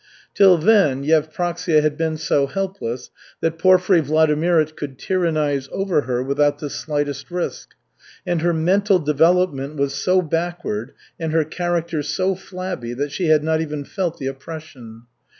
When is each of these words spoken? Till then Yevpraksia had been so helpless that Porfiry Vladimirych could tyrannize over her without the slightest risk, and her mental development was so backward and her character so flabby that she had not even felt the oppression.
Till 0.33 0.57
then 0.57 1.03
Yevpraksia 1.03 1.83
had 1.83 1.95
been 1.95 2.17
so 2.17 2.47
helpless 2.47 3.11
that 3.39 3.59
Porfiry 3.59 4.01
Vladimirych 4.01 4.75
could 4.75 4.97
tyrannize 4.97 5.69
over 5.71 6.01
her 6.01 6.23
without 6.23 6.57
the 6.57 6.71
slightest 6.71 7.29
risk, 7.29 7.75
and 8.25 8.41
her 8.41 8.51
mental 8.51 8.97
development 8.97 9.75
was 9.75 9.93
so 9.93 10.23
backward 10.23 10.93
and 11.19 11.31
her 11.33 11.45
character 11.45 12.01
so 12.01 12.33
flabby 12.33 12.95
that 12.95 13.11
she 13.11 13.27
had 13.27 13.43
not 13.43 13.61
even 13.61 13.85
felt 13.85 14.17
the 14.17 14.25
oppression. 14.25 15.03